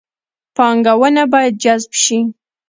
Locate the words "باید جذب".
1.33-1.91